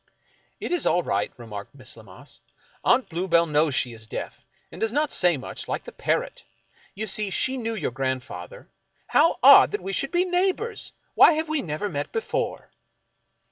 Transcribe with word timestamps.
"It 0.59 0.71
is 0.71 0.87
all 0.87 1.03
right," 1.03 1.31
remarked 1.37 1.75
Miss 1.75 1.95
Lammas." 1.95 2.39
Aunt 2.83 3.07
Blue 3.07 3.27
bell 3.27 3.45
knows 3.45 3.75
she 3.75 3.93
is 3.93 4.07
deaf, 4.07 4.43
and 4.71 4.81
does 4.81 4.91
not 4.91 5.11
say 5.11 5.37
much, 5.37 5.67
like 5.67 5.83
the 5.83 5.91
par 5.91 6.21
rot. 6.21 6.41
You 6.95 7.05
see, 7.05 7.29
she 7.29 7.55
knew 7.55 7.75
your 7.75 7.91
grandfather. 7.91 8.67
How 9.05 9.37
odd 9.43 9.69
that 9.73 9.83
we 9.83 9.93
should 9.93 10.11
be 10.11 10.25
neighbors! 10.25 10.91
Why 11.13 11.33
have 11.33 11.47
we 11.47 11.61
never 11.61 11.87
met 11.87 12.11
before 12.11 12.71